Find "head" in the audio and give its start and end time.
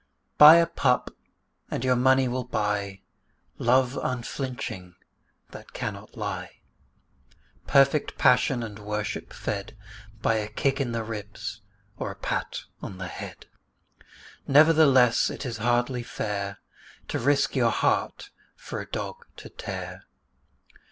13.09-13.45